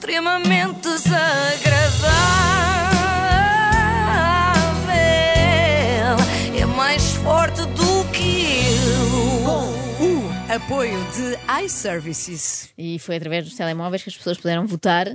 extremamente 0.00 0.80
desagradável. 0.80 2.00
É 6.58 6.64
mais 6.64 7.12
forte 7.16 7.60
do 7.66 8.04
que 8.10 8.64
eu. 8.64 9.70
Apoio 10.48 10.98
de 11.12 11.64
iServices. 11.64 12.70
E 12.76 12.98
foi 12.98 13.16
através 13.16 13.44
dos 13.44 13.54
telemóveis 13.54 14.02
que 14.02 14.08
as 14.08 14.16
pessoas 14.16 14.38
puderam 14.38 14.66
votar 14.66 15.06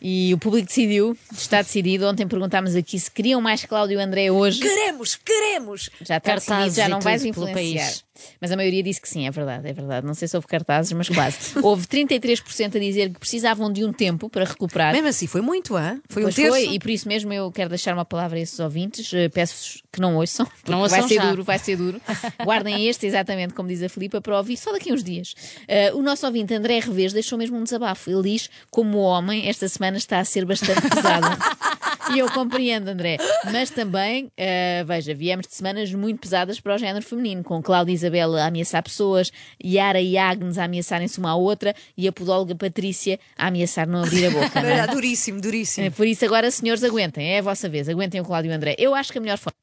e 0.00 0.32
o 0.34 0.38
público 0.38 0.68
decidiu, 0.68 1.16
está 1.32 1.62
decidido. 1.62 2.06
Ontem 2.06 2.28
perguntámos 2.28 2.76
aqui 2.76 3.00
se 3.00 3.10
queriam 3.10 3.40
mais 3.40 3.64
Cláudio 3.64 3.98
André 3.98 4.30
hoje. 4.30 4.60
Queremos, 4.60 5.16
queremos! 5.16 5.90
Já 6.02 6.18
está 6.18 6.32
Cartazes 6.32 6.46
decidido, 6.46 6.76
já 6.76 6.86
e 6.86 6.88
não 6.90 7.00
vais 7.00 7.22
pelo 7.22 7.30
influenciar. 7.30 7.92
Mas 8.40 8.50
a 8.52 8.56
maioria 8.56 8.82
disse 8.82 9.00
que 9.00 9.08
sim, 9.08 9.26
é 9.26 9.30
verdade, 9.30 9.68
é 9.68 9.72
verdade. 9.72 10.06
Não 10.06 10.14
sei 10.14 10.28
se 10.28 10.36
houve 10.36 10.46
cartazes, 10.46 10.92
mas 10.92 11.08
quase. 11.08 11.38
houve 11.62 11.86
33% 11.86 12.76
a 12.76 12.78
dizer 12.78 13.10
que 13.12 13.18
precisavam 13.20 13.72
de 13.72 13.84
um 13.84 13.92
tempo 13.92 14.28
para 14.28 14.44
recuperar. 14.44 14.92
Mesmo 14.92 15.08
assim, 15.08 15.26
foi 15.26 15.40
muito, 15.40 15.76
hã? 15.76 16.00
Foi 16.08 16.22
um 16.22 16.26
Pois 16.26 16.34
terço. 16.34 16.50
foi, 16.50 16.68
e 16.74 16.78
por 16.78 16.90
isso 16.90 17.08
mesmo 17.08 17.32
eu 17.32 17.50
quero 17.52 17.68
deixar 17.70 17.94
uma 17.94 18.04
palavra 18.04 18.38
a 18.38 18.40
esses 18.42 18.58
ouvintes. 18.60 19.12
Eh, 19.12 19.28
Peço-vos 19.28 19.82
que 19.92 20.00
não 20.00 20.16
ouçam, 20.16 20.46
Não 20.68 20.80
vai 20.80 20.90
ouçam 21.00 21.08
ser 21.08 21.14
já. 21.16 21.30
duro, 21.30 21.44
vai 21.44 21.58
ser 21.58 21.76
duro. 21.76 22.00
Guardem 22.44 22.86
este, 22.88 23.06
exatamente 23.06 23.54
como 23.54 23.68
diz 23.68 23.82
a 23.82 23.88
Filipa, 23.88 24.20
para 24.20 24.36
ouvir 24.36 24.56
só 24.56 24.72
daqui 24.72 24.90
a 24.90 24.94
uns 24.94 25.04
dias. 25.04 25.34
Eh, 25.68 25.92
o 25.94 26.02
nosso 26.02 26.26
ouvinte 26.26 26.52
André 26.54 26.78
Revés 26.80 27.12
deixou 27.12 27.38
mesmo 27.38 27.56
um 27.56 27.62
desabafo. 27.64 28.10
Ele 28.10 28.22
diz: 28.30 28.50
como 28.70 28.98
homem, 28.98 29.48
esta 29.48 29.68
semana 29.68 29.96
está 29.96 30.18
a 30.18 30.24
ser 30.24 30.44
bastante 30.44 30.82
pesada. 30.88 31.36
E 32.12 32.18
eu 32.18 32.30
compreendo, 32.30 32.88
André. 32.88 33.16
Mas 33.52 33.70
também, 33.70 34.30
eh, 34.36 34.84
veja, 34.86 35.14
viemos 35.14 35.46
de 35.46 35.54
semanas 35.54 35.92
muito 35.92 36.20
pesadas 36.20 36.60
para 36.60 36.74
o 36.74 36.78
género 36.78 37.04
feminino, 37.04 37.42
com 37.42 37.62
Cláudia 37.62 37.92
e 37.92 37.94
Isabela 37.94 38.42
a 38.42 38.46
ameaçar 38.46 38.82
pessoas, 38.82 39.30
Yara 39.64 40.00
e 40.00 40.18
Agnes 40.18 40.58
a 40.58 40.64
ameaçarem-se 40.64 41.18
uma 41.18 41.30
à 41.30 41.34
outra 41.34 41.74
e 41.96 42.06
a 42.06 42.12
podóloga 42.12 42.54
Patrícia 42.54 43.18
a 43.36 43.48
ameaçar 43.48 43.86
não 43.86 44.02
abrir 44.02 44.26
a 44.26 44.30
boca. 44.30 44.60
não 44.62 44.68
é? 44.68 44.72
Era 44.72 44.86
duríssimo, 44.92 45.40
duríssimo. 45.40 45.86
É, 45.86 45.90
Por 45.90 46.06
isso, 46.06 46.24
agora, 46.24 46.50
senhores, 46.50 46.82
aguentem, 46.84 47.34
é 47.34 47.38
a 47.38 47.42
vossa 47.42 47.68
vez, 47.68 47.88
aguentem 47.88 48.20
o 48.20 48.24
Cláudio 48.24 48.52
André. 48.52 48.74
Eu 48.78 48.94
acho 48.94 49.10
que 49.12 49.18
a 49.18 49.20
melhor 49.20 49.38
forma, 49.38 49.54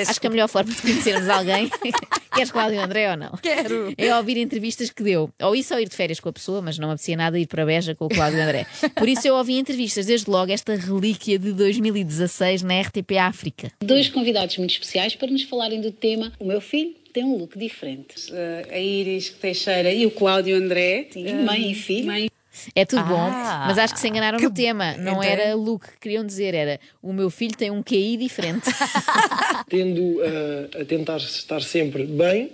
Peço 0.00 0.10
acho 0.12 0.20
que 0.20 0.26
a 0.26 0.30
melhor 0.30 0.48
forma 0.48 0.72
de 0.72 0.80
conhecermos 0.80 1.28
alguém, 1.28 1.70
queres 2.34 2.50
Cláudio 2.50 2.80
André 2.80 3.10
ou 3.10 3.16
não? 3.16 3.32
Quero. 3.42 3.92
É 3.98 4.14
ouvir 4.16 4.36
entrevistas 4.38 4.90
que 4.90 5.02
deu. 5.02 5.30
Ou 5.42 5.54
isso 5.54 5.74
ou 5.74 5.80
ir 5.80 5.88
de 5.88 5.96
férias 5.96 6.20
com 6.20 6.28
a 6.28 6.32
pessoa, 6.32 6.62
mas 6.62 6.78
não 6.78 6.88
me 6.88 6.94
apetecia 6.94 7.16
nada 7.16 7.38
ir 7.38 7.46
para 7.46 7.64
Beja 7.66 7.94
com 7.94 8.06
o 8.06 8.08
Cláudio 8.08 8.42
André. 8.42 8.66
Por 8.96 9.08
isso 9.08 9.26
eu 9.26 9.34
ouvi 9.34 9.58
entrevistas, 9.58 10.06
desde 10.06 10.30
logo, 10.30 10.50
esta 10.52 10.74
relíquia 10.74 11.38
de 11.38 11.52
2016 11.52 12.62
na 12.62 12.80
RTP 12.80 13.12
África. 13.18 13.70
dois 13.82 14.08
convidados 14.08 14.56
muito 14.58 14.70
especiais 14.72 15.14
para 15.14 15.30
nos 15.30 15.42
falarem 15.42 15.80
do 15.80 15.90
tema 15.92 16.32
O 16.38 16.44
meu 16.44 16.60
filho 16.60 16.94
tem 17.12 17.24
um 17.24 17.36
look 17.36 17.58
diferente. 17.58 18.14
Eh, 18.32 18.66
a 18.70 18.78
Iris 18.78 19.30
Teixeira 19.30 19.92
e 19.92 20.06
o 20.06 20.10
Cláudio 20.10 20.56
André. 20.56 21.08
Sim, 21.10 21.26
Eh, 21.26 21.34
mãe 21.42 21.70
e 21.72 21.74
filho. 21.74 22.06
mãe 22.06 22.30
É 22.74 22.84
tudo 22.84 23.04
bom, 23.04 23.16
Ah. 23.18 23.64
mas 23.68 23.78
acho 23.78 23.94
que 23.94 24.00
se 24.00 24.08
enganaram 24.08 24.38
no 24.38 24.50
tema. 24.50 24.96
Não 24.96 25.12
Então- 25.12 25.22
era 25.22 25.54
look 25.54 25.86
que 25.86 25.98
queriam 26.00 26.24
dizer, 26.24 26.54
era 26.54 26.80
o 27.02 27.12
meu 27.12 27.30
filho 27.30 27.56
tem 27.56 27.70
um 27.70 27.82
QI 27.82 28.16
diferente. 28.16 28.64
tendo 29.68 30.18
a, 30.76 30.80
a 30.82 30.84
tentar 30.84 31.18
estar 31.18 31.62
sempre 31.62 32.04
bem 32.04 32.50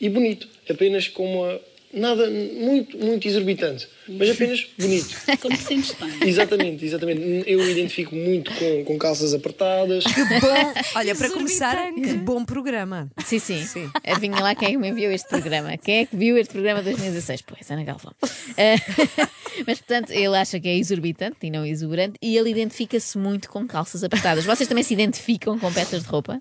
e 0.00 0.08
bonito, 0.08 0.48
apenas 0.68 1.08
com 1.08 1.40
uma 1.42 1.60
nada 1.92 2.30
muito 2.30 2.96
muito 2.98 3.26
exorbitante, 3.26 3.88
mas 4.08 4.30
apenas 4.30 4.64
bonito. 4.78 5.08
Como 5.42 5.56
te 5.56 5.62
sentes 5.64 5.92
bem? 6.00 6.28
Exatamente, 6.28 6.84
exatamente. 6.84 7.20
Eu 7.46 7.68
identifico 7.68 8.14
muito 8.14 8.52
com, 8.54 8.84
com 8.84 8.96
calças 8.98 9.34
apertadas. 9.34 10.04
Que 10.04 10.24
bom! 10.40 10.72
Olha, 10.94 11.16
para 11.16 11.28
começar, 11.30 11.92
que 11.92 12.12
bom 12.14 12.44
programa. 12.44 13.10
Sim, 13.24 13.40
sim. 13.40 13.90
Adivinha 14.06 14.40
lá 14.40 14.54
quem 14.54 14.68
é 14.68 14.70
que 14.70 14.78
me 14.78 14.88
enviou 14.88 15.10
este 15.12 15.28
programa. 15.28 15.76
Quem 15.78 15.98
é 15.98 16.06
que 16.06 16.14
viu 16.16 16.38
este 16.38 16.52
programa 16.52 16.78
de 16.80 16.90
2016? 16.90 17.42
Pois, 17.42 17.68
Ana 17.70 17.82
Galvão. 17.82 18.14
Ah, 18.22 19.28
mas, 19.66 19.78
portanto, 19.78 20.10
ele 20.10 20.36
acha 20.36 20.58
que 20.58 20.68
é 20.68 20.76
exorbitante 20.76 21.36
e 21.42 21.50
não 21.50 21.64
exuberante 21.64 22.14
e 22.22 22.36
ele 22.36 22.50
identifica-se 22.50 23.16
muito 23.18 23.48
com 23.48 23.66
calças 23.66 24.04
apertadas. 24.04 24.44
Vocês 24.44 24.68
também 24.68 24.84
se 24.84 24.94
identificam 24.94 25.58
com 25.58 25.72
peças 25.72 26.02
de 26.02 26.08
roupa? 26.08 26.40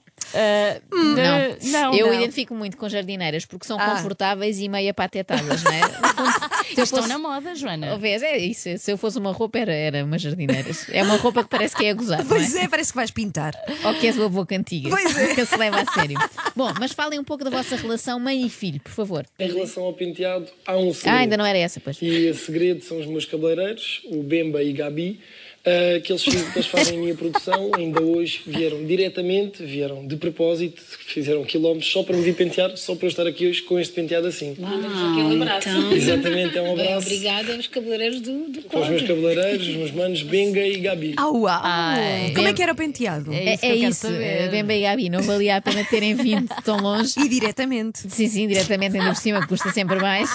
Não. 0.92 1.72
não, 1.72 1.94
eu 1.96 2.08
não. 2.08 2.14
identifico 2.14 2.54
muito 2.54 2.78
com 2.78 2.88
jardineiras 2.90 3.46
porque 3.46 3.66
são 3.66 3.80
Ah. 3.80 3.92
confortáveis 3.92 4.60
e 4.60 4.68
meio 4.70 4.90
apatetadas, 4.92 5.64
não 5.64 5.72
é? 5.72 5.80
Eu 6.78 6.84
Estão 6.84 7.00
fosse- 7.02 7.10
na 7.10 7.18
moda, 7.18 7.56
Joana. 7.56 7.96
Oh, 7.96 7.98
vês, 7.98 8.22
é 8.22 8.38
isso. 8.38 8.70
Se 8.78 8.92
eu 8.92 8.98
fosse 8.98 9.18
uma 9.18 9.32
roupa, 9.32 9.58
era, 9.58 9.74
era 9.74 10.06
umas 10.06 10.22
jardineiras. 10.22 10.86
É 10.92 11.02
uma 11.02 11.16
roupa 11.18 11.44
que 11.44 11.50
parece 11.50 11.76
que 11.76 11.84
é 11.84 11.90
a 11.90 11.94
gozar. 11.94 12.20
não 12.20 12.26
é? 12.26 12.28
Pois 12.30 12.56
é, 12.56 12.68
parece 12.68 12.92
que 12.92 12.96
vais 12.96 13.10
pintar. 13.10 13.54
Ou 13.84 13.96
que 13.96 14.06
és 14.06 14.18
o 14.18 14.24
avô 14.26 14.46
cantiga. 14.46 14.90
Pois 14.90 15.18
é. 15.18 15.30
Nunca 15.30 15.46
se 15.46 15.58
leva 15.58 15.82
a 15.82 15.92
sério. 15.92 16.18
Bom, 16.56 16.72
mas 16.80 16.92
falem 16.92 17.18
um 17.20 17.24
pouco 17.24 17.44
da 17.44 17.50
vossa 17.50 17.76
relação 17.76 18.20
mãe 18.20 18.46
e 18.46 18.50
filho, 18.50 18.80
por 18.82 18.92
favor. 18.92 19.26
Em 19.40 19.48
relação 19.52 19.84
ao 19.84 19.94
penteado, 19.94 20.46
há 20.66 20.78
um 20.78 20.94
segredo. 20.94 21.16
Ah, 21.16 21.20
ainda 21.22 21.38
não 21.38 21.46
era 21.46 21.58
essa, 21.58 21.80
pois. 21.80 21.98
E 22.02 22.30
o 22.30 22.36
segredo 22.36 22.84
são 22.84 23.00
os 23.00 23.08
meus 23.08 23.26
cabeleireiros, 23.26 24.02
o 24.12 24.22
Bemba 24.22 24.62
e 24.62 24.72
Gabi, 24.72 25.20
ah, 25.66 26.00
que, 26.00 26.12
eles, 26.12 26.24
que 26.24 26.30
eles 26.56 26.68
fazem 26.68 26.98
a 26.98 27.02
minha 27.02 27.16
produção. 27.16 27.72
Ainda 27.76 28.02
hoje 28.02 28.42
vieram 28.46 28.86
diretamente, 28.86 29.64
vieram 29.64 30.08
de 30.08 30.16
propósito, 30.16 30.82
fizeram 31.06 31.44
quilómetros 31.44 31.92
só 31.92 32.04
para 32.04 32.16
me 32.16 32.24
vir 32.24 32.36
pentear, 32.36 32.76
só 32.78 32.96
para 32.96 33.06
eu 33.06 33.10
estar 33.10 33.28
aqui 33.28 33.48
hoje 33.48 33.62
com 33.64 33.80
este 33.80 33.94
penteado 33.94 34.28
assim. 34.28 34.56
Então, 34.58 35.92
Exatamente, 35.92 36.58
é 36.58 36.62
um 36.62 36.76
bem, 36.76 36.88
abraço 36.88 37.08
obrigada 37.08 37.56
aos 37.56 37.68
cabeleireiros 37.68 38.22
do, 38.22 38.50
do 38.50 38.62
para 38.64 38.80
os 38.80 38.90
meus 38.90 39.02
cabeleireiros, 39.02 39.68
os 39.68 39.76
meus 39.76 39.92
manos 39.92 40.22
Benga 40.24 40.66
e 40.66 40.78
Gabi. 40.80 41.14
Ah, 41.18 41.30
uau! 41.30 41.62
Ai. 41.62 42.32
Como 42.34 42.48
é 42.48 42.54
que 42.54 42.64
era 42.64 42.72
o 42.72 42.76
penteado? 42.76 43.34
É 43.34 43.50
É, 43.50 43.54
isso 43.54 43.62
que 43.62 43.68
é 43.68 43.76
isso, 43.76 44.08
eh, 44.08 44.48
Bemba 44.50 44.74
e 44.74 44.82
Gabi, 44.82 45.10
não 45.10 45.22
valia 45.22 45.58
a 45.58 45.62
pena 45.62 45.84
terem 45.84 46.16
vindo 46.16 46.48
tão 46.64 46.78
longe. 46.78 47.14
E 47.20 47.28
diretamente. 47.28 48.10
Sim, 48.10 48.28
sim, 48.28 48.48
diretamente 48.48 48.98
ainda 48.98 49.10
por 49.14 49.20
cima, 49.20 49.46
custa 49.46 49.72
sempre 49.72 50.00
mais. 50.00 50.30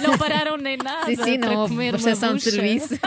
Não 0.00 0.16
pararam 0.16 0.56
nem 0.56 0.76
nada 0.76 1.06
Sim, 1.06 1.16
sim, 1.16 1.38
para 1.38 1.50
não 1.50 1.60
houve 1.62 1.74
comer 1.74 1.86
uma 1.86 1.92
prestação 1.92 2.36
de 2.36 2.42
serviço 2.42 2.98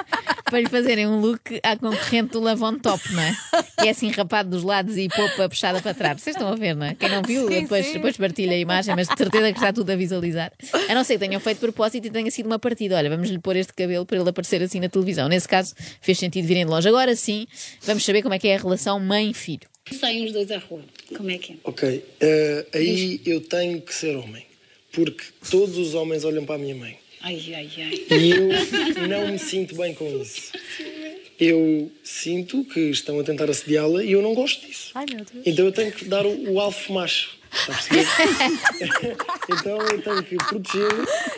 para 0.46 0.60
lhe 0.62 0.70
fazerem 0.70 1.08
um 1.08 1.20
look 1.20 1.60
à 1.64 1.76
concorrente 1.76 2.32
do 2.32 2.40
Lavon 2.40 2.78
Top, 2.80 3.02
não 3.14 3.22
é? 3.22 3.36
Que 3.80 3.88
é 3.88 3.92
assim 3.92 4.10
rapado 4.12 4.50
dos 4.50 4.64
lados 4.64 4.98
e 4.98 5.08
popa 5.10 5.50
puxada 5.50 5.82
para 5.82 5.94
trás. 5.94 6.22
Vocês 6.22 6.36
estão 6.36 6.48
a 6.52 6.56
ver, 6.56 6.76
não 6.76 6.86
é? 6.86 6.96
Quem 6.96 7.10
não 7.10 7.22
viu, 7.22 7.48
Sim, 7.48 7.62
depois, 7.64 7.86
sim. 7.86 7.94
depois 7.94 8.18
partilha 8.18 8.54
a 8.54 8.58
imagem, 8.58 8.96
mas 8.96 9.08
de 9.08 9.18
certeza 9.18 9.52
que 9.52 9.58
está 9.58 9.74
tudo 9.74 9.90
a 9.92 9.96
visualizar. 9.96 10.52
A 10.88 10.94
não 10.96 11.04
ser 11.04 11.14
que 11.14 11.20
tenham 11.20 11.40
feito 11.42 11.60
propósito 11.60 12.06
e 12.08 12.10
tenha 12.10 12.30
sido 12.32 12.46
uma 12.46 12.60
partida. 12.60 12.96
Olha, 12.96 13.10
vamos 13.10 13.30
lhe 13.30 13.40
pôr 13.40 13.56
este 13.56 13.74
cabelo 13.74 14.06
para 14.06 14.18
ele 14.20 14.30
aparecer 14.30 14.62
assim 14.62 14.80
na 14.80 14.90
televisão. 14.90 15.28
Nesse 15.28 15.48
caso, 15.48 15.74
fez 16.02 16.18
sentido 16.18 16.46
virem 16.48 16.66
de 16.66 16.72
longe. 16.72 16.88
Agora 16.88 17.16
sim, 17.16 17.48
vamos 17.82 18.06
saber 18.06 18.22
como 18.22 18.34
é 18.34 18.40
que 18.40 18.48
é 18.48 18.56
a 18.56 18.60
relação 18.60 19.00
mãe-filho. 19.00 19.68
Saem 20.00 20.26
os 20.26 20.32
dois 20.32 20.50
à 20.52 20.58
rua. 20.58 20.82
Como 21.16 21.30
é 21.30 21.38
que 21.38 21.54
é? 21.54 21.56
Ok, 21.64 22.06
eh, 22.20 22.66
aí 22.74 23.22
eu 23.26 23.42
tenho 23.42 23.80
que 23.82 23.94
ser 23.94 24.16
homem, 24.16 24.44
porque 24.92 25.24
todos 25.52 25.78
os 25.78 25.94
homens 25.94 26.24
olham 26.24 26.44
para 26.46 26.56
a 26.56 26.58
minha 26.58 26.74
mãe. 26.76 26.98
Ai, 27.28 27.42
ai, 27.56 27.70
ai. 27.78 28.18
E 28.20 28.30
eu 28.32 29.08
não 29.08 29.28
me 29.32 29.40
sinto 29.40 29.76
bem 29.76 29.94
com 29.96 30.06
isso. 30.22 30.52
Eu 31.40 31.92
sinto 32.04 32.64
que 32.66 32.80
estão 32.92 33.20
a 33.20 33.24
tentar 33.24 33.50
assediá-la 33.50 34.04
e 34.04 34.12
eu 34.12 34.22
não 34.22 34.34
gosto 34.36 34.66
disso. 34.66 34.92
Ai, 34.94 35.06
meu 35.10 35.26
Deus. 35.26 35.44
Então 35.46 35.66
eu 35.66 35.72
tenho 35.72 35.92
que 35.92 36.06
dar 36.06 36.24
o, 36.26 36.52
o 36.54 36.60
alfa 36.60 36.94
macho. 36.94 37.36
Está 37.52 37.74
a 37.74 37.76
perceber? 37.78 39.16
então 39.50 39.78
eu 39.82 40.02
tenho 40.02 40.24
que 40.24 40.36
proteger. 40.36 40.92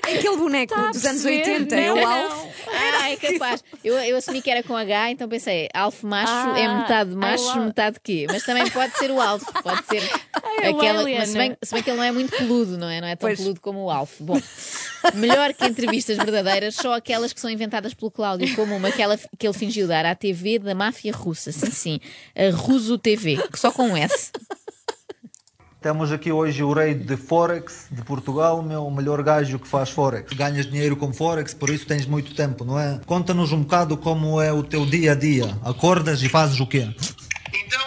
É 0.08 0.14
aquele 0.18 0.36
boneco 0.38 0.74
Tá 0.74 0.88
a 0.90 0.92
dos 0.92 1.06
anos 1.06 1.22
perceber? 1.24 1.52
80, 1.62 1.76
é 1.76 1.94
o 1.94 1.96
não. 1.96 2.08
Alf. 2.08 2.48
Ah, 2.70 3.12
é 3.12 3.16
capaz. 3.16 3.64
Eu, 3.84 3.96
eu 4.00 4.18
assumi 4.18 4.42
que 4.42 4.50
era 4.50 4.62
com 4.64 4.76
H, 4.76 5.12
então 5.12 5.30
pensei, 5.30 5.70
alfa 5.74 6.06
macho 6.08 6.32
Ah, 6.34 6.60
é 6.60 6.68
metade 6.80 7.12
é 7.12 7.16
macho, 7.16 7.46
o 7.46 7.50
al- 7.50 7.66
metade 7.66 7.98
quê? 8.04 8.26
Mas 8.30 8.44
também 8.44 8.70
pode 8.70 8.98
ser 8.98 9.10
o 9.12 9.22
alfa, 9.22 9.62
pode 9.62 9.86
ser 9.88 10.02
é 10.64 10.72
o 10.72 10.78
aquela. 10.78 11.02
alien. 11.02 11.20
Mas 11.20 11.30
se 11.30 11.38
bem, 11.38 11.58
se 11.64 11.74
bem 11.74 11.84
que 11.84 11.90
ele 11.90 11.98
não 11.98 12.04
é 12.04 12.12
muito 12.12 12.36
peludo, 12.36 12.78
não 12.78 12.90
é? 12.90 13.00
Não 13.02 13.08
é 13.08 13.16
tão 13.16 13.28
Pois. 13.30 13.40
peludo 13.40 13.62
como 13.62 13.86
o 13.86 13.90
alfa. 13.92 14.24
Bom, 14.24 14.40
melhor 15.16 15.54
que 15.54 15.66
entrevistas 15.66 16.18
verdadeiras, 16.18 16.76
só 16.76 16.96
aquelas 16.96 17.32
que 17.34 17.40
são 17.40 17.50
inventadas 17.50 17.94
pelo 17.94 18.12
Cláudio, 18.12 18.54
como 18.56 18.76
uma 18.76 18.92
que, 18.92 19.02
ela- 19.02 19.18
que 19.38 19.48
ele 19.48 19.54
fingiu 19.58 19.88
dar 19.88 20.06
à 20.06 20.16
TV 20.16 20.60
da 20.60 20.74
máfia 20.76 21.12
russa. 21.14 21.52
Sim, 21.52 21.72
sim. 21.72 22.00
A 22.36 22.56
Russo 22.56 22.98
TV, 22.98 23.38
que 23.52 23.60
só 23.60 23.72
com 23.72 23.90
um 23.90 23.98
S. 23.98 24.32
Temos 25.80 26.12
aqui 26.12 26.32
hoje 26.32 26.64
o 26.64 26.74
rei 26.74 26.96
de 26.96 27.16
Forex 27.16 27.86
de 27.92 28.02
Portugal, 28.02 28.64
meu, 28.64 28.86
o 28.86 28.92
melhor 28.94 29.22
gajo 29.22 29.60
que 29.60 29.68
faz 29.68 29.90
Forex. 29.92 30.34
Ganhas 30.34 30.66
dinheiro 30.66 30.98
com 30.98 31.14
Forex, 31.14 31.54
por 31.54 31.70
isso 31.70 31.86
tens 31.86 32.06
muito 32.06 32.34
tempo, 32.34 32.66
não 32.66 32.80
é? 32.80 33.00
Conta-nos 33.06 33.52
um 33.54 33.62
bocado 33.62 33.96
como 33.96 34.42
é 34.42 34.52
o 34.52 34.64
teu 34.64 34.86
dia 34.86 35.12
a 35.12 35.16
dia. 35.16 35.46
Acordas 35.64 36.22
e 36.24 36.28
fazes 36.28 36.60
o 36.60 36.66
quê? 36.66 36.90
Então 37.54 37.80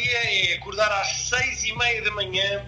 dia 0.00 0.52
é 0.52 0.54
acordar 0.54 0.90
às 1.00 1.08
seis 1.08 1.64
e 1.64 1.76
meia 1.76 2.02
da 2.02 2.10
manhã, 2.12 2.64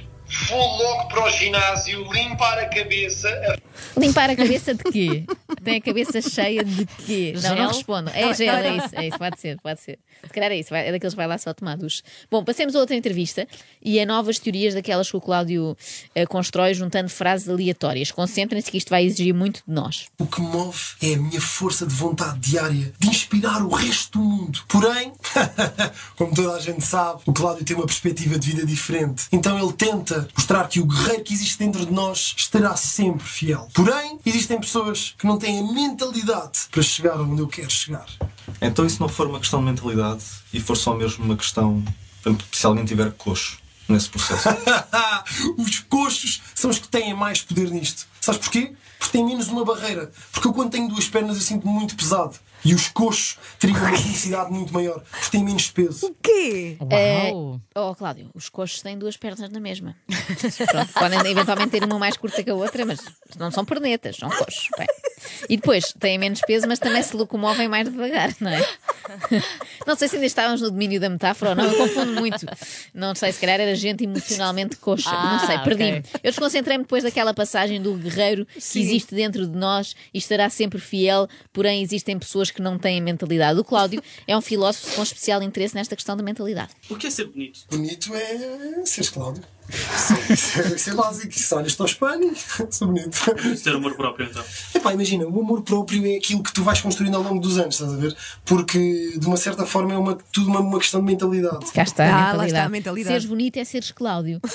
vou 0.48 0.66
logo 0.76 1.08
para 1.08 1.24
o 1.24 1.30
ginásio, 1.30 2.10
limpar 2.12 2.58
a 2.58 2.66
cabeça, 2.66 3.58
Limpar 3.96 4.30
a 4.30 4.36
cabeça 4.36 4.74
de 4.74 4.84
quê? 4.84 5.24
Tem 5.64 5.76
a 5.76 5.80
cabeça 5.80 6.20
cheia 6.20 6.64
de 6.64 6.86
quê? 7.06 7.32
Não, 7.36 7.42
não 7.50 7.56
Gel? 7.56 7.68
respondam. 7.68 8.14
É 8.14 8.34
gel, 8.34 8.54
é 8.54 8.76
isso, 8.76 8.88
é 8.92 9.08
isso, 9.08 9.18
pode 9.18 9.40
ser, 9.40 9.60
pode 9.60 9.80
ser. 9.80 9.98
Se 10.22 10.30
calhar 10.32 10.50
é 10.50 10.58
isso, 10.58 10.74
é 10.74 10.90
daqueles 10.90 11.14
que 11.14 11.16
vai 11.16 11.26
lá 11.26 11.38
só 11.38 11.52
tomar 11.52 11.76
duche. 11.76 12.02
Bom, 12.30 12.44
passemos 12.44 12.74
a 12.74 12.80
outra 12.80 12.96
entrevista 12.96 13.46
e 13.82 14.00
a 14.00 14.06
novas 14.06 14.38
teorias 14.38 14.74
daquelas 14.74 15.10
que 15.10 15.16
o 15.16 15.20
Cláudio 15.20 15.76
eh, 16.14 16.26
constrói 16.26 16.74
juntando 16.74 17.08
frases 17.08 17.48
aleatórias. 17.48 18.10
Concentrem-se 18.10 18.70
que 18.70 18.78
isto 18.78 18.90
vai 18.90 19.04
exigir 19.04 19.34
muito 19.34 19.62
de 19.66 19.72
nós. 19.72 20.06
O 20.18 20.26
que 20.26 20.40
me 20.40 20.48
move 20.48 20.80
é 21.02 21.14
a 21.14 21.16
minha 21.16 21.40
força 21.40 21.86
de 21.86 21.94
vontade 21.94 22.38
diária 22.38 22.92
de 22.98 23.08
inspirar 23.08 23.62
o 23.62 23.68
resto 23.68 24.18
do 24.18 24.24
mundo. 24.24 24.60
Porém, 24.68 25.12
como 26.16 26.34
toda 26.34 26.56
a 26.56 26.60
gente 26.60 26.84
sabe, 26.84 27.22
o 27.26 27.32
Cláudio 27.32 27.64
tem 27.64 27.76
uma 27.76 27.86
perspectiva 27.86 28.38
de 28.38 28.50
vida 28.50 28.66
diferente. 28.66 29.24
Então 29.30 29.58
ele 29.58 29.72
tenta 29.72 30.28
mostrar 30.36 30.66
que 30.68 30.80
o 30.80 30.86
guerreiro 30.86 31.22
que 31.22 31.34
existe 31.34 31.58
dentro 31.58 31.84
de 31.84 31.92
nós 31.92 32.34
estará 32.36 32.74
sempre 32.74 33.26
fiel. 33.26 33.68
Por 33.72 33.82
Porém, 33.82 34.18
existem 34.24 34.60
pessoas 34.60 35.14
que 35.18 35.26
não 35.26 35.36
têm 35.36 35.51
a 35.58 35.72
mentalidade 35.72 36.60
para 36.70 36.82
chegar 36.82 37.20
onde 37.20 37.40
eu 37.40 37.48
quero 37.48 37.70
chegar. 37.70 38.06
Então, 38.60 38.84
e 38.84 38.90
se 38.90 39.00
não 39.00 39.08
for 39.08 39.26
uma 39.26 39.38
questão 39.38 39.60
de 39.60 39.66
mentalidade 39.66 40.24
e 40.52 40.60
for 40.60 40.76
só 40.76 40.94
mesmo 40.94 41.24
uma 41.24 41.36
questão, 41.36 41.82
se 42.52 42.66
alguém 42.66 42.84
tiver 42.84 43.12
coxo 43.12 43.58
nesse 43.88 44.08
processo? 44.08 44.48
Os 45.58 45.80
coxos 45.80 46.42
são 46.54 46.70
os 46.70 46.78
que 46.78 46.88
têm 46.88 47.14
mais 47.14 47.42
poder 47.42 47.70
nisto. 47.70 48.06
Sabes 48.20 48.40
porquê? 48.40 48.72
Porque 48.98 49.12
têm 49.12 49.24
menos 49.24 49.48
uma 49.48 49.64
barreira. 49.64 50.12
Porque 50.30 50.46
eu, 50.46 50.52
quando 50.52 50.70
tenho 50.70 50.88
duas 50.88 51.08
pernas, 51.08 51.36
eu 51.36 51.42
sinto-me 51.42 51.72
muito 51.72 51.96
pesado. 51.96 52.36
E 52.64 52.74
os 52.74 52.88
coxos 52.88 53.38
teriam 53.58 53.78
uma 53.78 53.96
felicidade 53.96 54.52
muito 54.52 54.72
maior. 54.72 55.00
Porque 55.00 55.30
têm 55.30 55.44
menos 55.44 55.70
peso. 55.70 56.06
O 56.06 56.14
quê? 56.22 56.76
É, 56.90 57.30
oh, 57.32 57.94
Cláudio, 57.94 58.30
os 58.34 58.48
coxos 58.48 58.82
têm 58.82 58.96
duas 58.96 59.16
pernas 59.16 59.50
na 59.50 59.60
mesma. 59.60 59.96
Pronto, 60.70 60.92
podem 60.92 61.18
eventualmente 61.30 61.70
ter 61.70 61.84
uma 61.84 61.98
mais 61.98 62.16
curta 62.16 62.42
que 62.42 62.50
a 62.50 62.54
outra, 62.54 62.86
mas 62.86 63.00
não 63.38 63.50
são 63.50 63.64
pernetas, 63.64 64.16
são 64.16 64.30
coxos. 64.30 64.68
Bem. 64.78 64.86
E 65.48 65.56
depois 65.56 65.92
têm 65.98 66.18
menos 66.18 66.40
peso, 66.40 66.66
mas 66.68 66.78
também 66.78 67.02
se 67.02 67.16
locomovem 67.16 67.68
mais 67.68 67.88
devagar, 67.88 68.34
não 68.40 68.50
é? 68.50 68.62
Não 69.86 69.96
sei 69.96 70.08
se 70.08 70.14
ainda 70.14 70.26
estávamos 70.26 70.60
no 70.60 70.70
domínio 70.70 71.00
da 71.00 71.08
metáfora 71.08 71.50
ou 71.50 71.56
não, 71.56 71.64
eu 71.64 71.76
confundo 71.76 72.12
muito. 72.20 72.46
Não 72.94 73.14
sei, 73.16 73.32
se 73.32 73.40
calhar 73.40 73.58
era 73.60 73.74
gente 73.74 74.04
emocionalmente 74.04 74.76
coxa. 74.76 75.10
Ah, 75.10 75.32
não 75.32 75.46
sei, 75.46 75.56
ok. 75.56 75.64
perdi-me. 75.64 76.04
Eu 76.22 76.30
desconcentrei-me 76.30 76.84
depois 76.84 77.02
daquela 77.02 77.34
passagem 77.34 77.82
do 77.82 77.94
guerreiro 77.94 78.46
que 78.46 78.78
existe 78.78 79.12
dentro 79.12 79.44
de 79.46 79.58
nós 79.58 79.96
e 80.14 80.18
estará 80.18 80.48
sempre 80.48 80.78
fiel, 80.78 81.28
porém 81.52 81.82
existem 81.82 82.16
pessoas 82.16 82.51
que 82.54 82.62
não 82.62 82.78
têm 82.78 83.00
mentalidade. 83.00 83.58
O 83.58 83.64
Cláudio 83.64 84.02
é 84.26 84.36
um 84.36 84.40
filósofo 84.40 84.96
com 84.96 85.02
especial 85.02 85.42
interesse 85.42 85.74
nesta 85.74 85.96
questão 85.96 86.16
da 86.16 86.22
mentalidade. 86.22 86.70
O 86.90 86.96
que 86.96 87.06
é 87.06 87.10
ser 87.10 87.26
bonito? 87.26 87.60
Bonito 87.70 88.14
é 88.14 88.84
seres 88.84 89.10
Cláudio. 89.10 89.42
Isso 89.68 90.60
é- 90.60 90.74
Isso 90.74 90.90
é 90.90 90.94
básico. 90.94 91.32
Se 91.32 91.54
olhas-te 91.54 91.80
ao 91.80 91.86
espelho, 91.86 92.32
sou 92.70 92.88
bonito. 92.88 93.18
Ter 93.62 93.74
amor 93.74 93.94
próprio, 93.94 94.26
então. 94.30 94.42
Epá, 94.74 94.92
imagina, 94.92 95.24
o 95.26 95.40
amor 95.40 95.62
próprio 95.62 96.04
é 96.06 96.16
aquilo 96.16 96.42
que 96.42 96.52
tu 96.52 96.62
vais 96.62 96.80
construindo 96.80 97.14
ao 97.16 97.22
longo 97.22 97.40
dos 97.40 97.58
anos, 97.58 97.74
estás 97.76 97.92
a 97.92 97.96
ver? 97.96 98.14
Porque, 98.44 99.14
de 99.16 99.26
uma 99.26 99.36
certa 99.36 99.64
forma, 99.66 99.92
é 99.94 99.96
uma, 99.96 100.16
tudo 100.32 100.48
uma, 100.48 100.60
uma 100.60 100.78
questão 100.78 101.00
de 101.00 101.06
mentalidade. 101.06 101.70
Cá 101.72 101.82
está, 101.82 102.04
Ah, 102.04 102.08
a 102.08 102.10
lá 102.10 102.18
mentalidade. 102.18 102.46
está 102.48 102.64
a 102.64 102.68
mentalidade. 102.68 103.08
Seres 103.14 103.24
bonito 103.26 103.56
é 103.58 103.64
seres 103.64 103.90
Cláudio. 103.92 104.40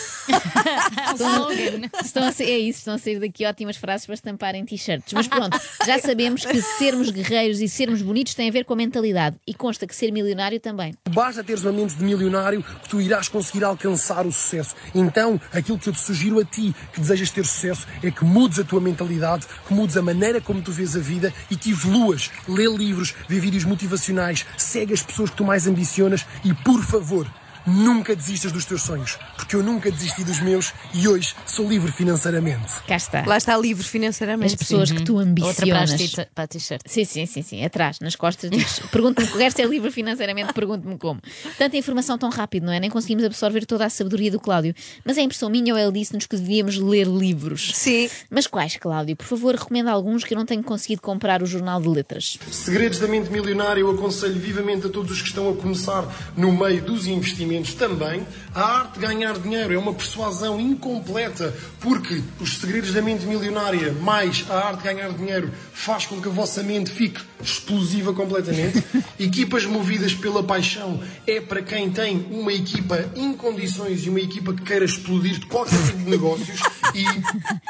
É. 1.17 2.03
Estão 2.03 2.23
a 2.23 2.31
ser, 2.31 2.43
é 2.45 2.57
isso, 2.57 2.79
estão 2.79 2.93
a 2.95 2.97
sair 2.97 3.19
daqui 3.19 3.45
ótimas 3.45 3.77
frases 3.77 4.05
para 4.05 4.15
estampar 4.15 4.55
em 4.55 4.65
t-shirts. 4.65 5.13
Mas 5.13 5.27
pronto, 5.27 5.59
já 5.85 5.99
sabemos 5.99 6.45
que 6.45 6.61
sermos 6.61 7.09
guerreiros 7.09 7.59
e 7.61 7.67
sermos 7.67 8.01
bonitos 8.01 8.33
tem 8.33 8.49
a 8.49 8.51
ver 8.51 8.65
com 8.65 8.73
a 8.73 8.75
mentalidade. 8.75 9.35
E 9.47 9.53
consta 9.53 9.87
que 9.87 9.95
ser 9.95 10.11
milionário 10.11 10.59
também. 10.59 10.93
Basta 11.09 11.43
teres 11.43 11.63
uma 11.63 11.71
mente 11.71 11.95
de 11.95 12.03
milionário 12.03 12.61
que 12.63 12.89
tu 12.89 13.01
irás 13.01 13.27
conseguir 13.27 13.63
alcançar 13.63 14.25
o 14.25 14.31
sucesso. 14.31 14.75
Então, 14.99 15.39
aquilo 15.53 15.77
que 15.77 15.89
eu 15.89 15.93
te 15.93 15.99
sugiro 15.99 16.39
a 16.39 16.45
ti 16.45 16.75
que 16.93 16.99
desejas 16.99 17.31
ter 17.31 17.45
sucesso 17.45 17.87
é 18.03 18.11
que 18.11 18.25
mudes 18.25 18.59
a 18.59 18.63
tua 18.63 18.81
mentalidade, 18.81 19.45
que 19.67 19.73
mudes 19.73 19.95
a 19.97 20.01
maneira 20.01 20.41
como 20.41 20.61
tu 20.61 20.71
vês 20.71 20.95
a 20.95 20.99
vida 20.99 21.33
e 21.49 21.55
que 21.55 21.71
evoluas. 21.71 22.31
Lê 22.47 22.65
livros, 22.67 23.13
vê 23.27 23.39
vídeos 23.39 23.63
motivacionais, 23.63 24.45
segue 24.57 24.93
as 24.93 25.01
pessoas 25.01 25.29
que 25.29 25.35
tu 25.35 25.45
mais 25.45 25.67
ambicionas 25.67 26.25
e, 26.43 26.53
por 26.53 26.83
favor, 26.83 27.27
nunca 27.67 28.15
desistas 28.15 28.51
dos 28.51 28.65
teus 28.65 28.81
sonhos. 28.81 29.17
Porque 29.35 29.55
eu 29.55 29.61
nunca 29.61 29.91
desisti 29.91 30.23
dos 30.23 30.39
meus 30.39 30.73
e 30.93 31.07
hoje 31.07 31.35
sou 31.45 31.67
livre 31.69 31.91
financeiramente. 31.91 32.73
Cá 32.87 32.95
está. 32.95 33.23
Lá 33.25 33.37
está 33.37 33.55
livre 33.57 33.83
financeiramente. 33.83 34.53
As 34.53 34.55
pessoas 34.55 34.91
que 34.91 35.03
tu 35.03 35.15
Outra 35.17 35.25
para, 35.35 35.81
ambicionas. 35.83 35.91
as 35.93 36.11
t- 36.11 36.27
para 36.33 36.43
a 36.43 36.47
t-shirt. 36.47 36.81
Sim, 36.85 37.03
sim, 37.05 37.25
sim, 37.25 37.41
sim, 37.41 37.65
atrás, 37.65 37.99
nas 37.99 38.15
costas. 38.15 38.49
dizes, 38.49 38.79
Pergunto-me, 38.91 39.27
quero 39.27 39.53
ser 39.55 39.67
livre 39.67 39.91
financeiramente, 39.91 40.53
pergunto-me 40.53 40.97
como. 40.97 41.19
Tanta 41.57 41.75
informação 41.77 42.17
tão 42.17 42.29
rápido, 42.29 42.65
não 42.65 42.73
é? 42.73 42.79
Nem 42.79 42.89
conseguimos 42.89 43.23
absorver 43.25 43.65
toda 43.65 43.85
a 43.85 43.89
sabedoria 43.89 44.31
do 44.31 44.39
Cláudio. 44.39 44.73
Mas 45.03 45.17
é 45.17 45.21
impressão 45.21 45.49
minha 45.49 45.73
ou 45.73 45.79
ele 45.79 45.91
disse-nos 45.91 46.25
que 46.25 46.37
devíamos 46.37 46.77
ler 46.77 47.07
livros? 47.07 47.71
Sim. 47.73 48.09
Mas 48.29 48.47
quais, 48.47 48.77
Cláudio? 48.77 49.15
Por 49.15 49.25
favor, 49.25 49.55
recomenda 49.55 49.91
alguns 49.91 50.23
que 50.23 50.33
eu 50.33 50.37
não 50.37 50.45
tenho 50.45 50.63
conseguido 50.63 51.01
comprar 51.01 51.41
o 51.43 51.45
jornal 51.45 51.81
de 51.81 51.89
letras. 51.89 52.37
Segredos 52.51 52.99
da 52.99 53.07
mente 53.07 53.29
milionária 53.29 53.81
eu 53.81 53.89
aconselho 53.91 54.39
vivamente 54.39 54.87
a 54.87 54.89
todos 54.89 55.11
os 55.11 55.21
que 55.21 55.27
estão 55.29 55.49
a 55.49 55.55
começar 55.55 56.05
no 56.37 56.51
meio 56.51 56.81
dos 56.81 57.07
investimentos 57.07 57.56
também. 57.73 58.25
A 58.53 58.79
arte 58.79 58.93
de 58.93 58.99
ganhar 58.99 59.37
dinheiro 59.37 59.73
é 59.73 59.77
uma 59.77 59.93
persuasão 59.93 60.59
incompleta, 60.59 61.53
porque 61.79 62.21
os 62.39 62.57
segredos 62.57 62.93
da 62.93 63.01
mente 63.01 63.25
milionária 63.25 63.93
mais 63.93 64.45
a 64.49 64.67
arte 64.67 64.79
de 64.79 64.93
ganhar 64.93 65.09
dinheiro 65.11 65.51
faz 65.77 66.07
com 66.07 66.19
que 66.19 66.27
a 66.27 66.31
vossa 66.31 66.63
mente 66.63 66.89
fique 66.89 67.21
explosiva 67.41 68.11
completamente. 68.11 68.83
Equipas 69.19 69.63
movidas 69.65 70.13
pela 70.13 70.41
paixão 70.43 70.99
é 71.25 71.39
para 71.39 71.61
quem 71.61 71.89
tem 71.91 72.25
uma 72.31 72.51
equipa 72.51 73.09
em 73.15 73.31
condições 73.33 74.03
e 74.05 74.09
uma 74.09 74.19
equipa 74.19 74.53
que 74.53 74.63
queira 74.63 74.83
explodir 74.83 75.39
de 75.39 75.45
qualquer 75.45 75.77
tipo 75.85 75.99
de 75.99 76.09
negócios 76.09 76.59
e 76.95 77.05